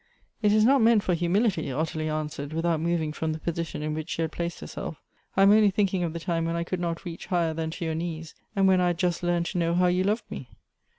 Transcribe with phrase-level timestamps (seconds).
[0.41, 4.09] "It is not meant for humility," Ottilie answered, without moving from the position in which
[4.09, 4.99] she had placed herself;"
[5.37, 7.85] I am only thinking of the time when I could not reach higher than to
[7.85, 10.49] your knees, and when I had just learnt to know how you loved me."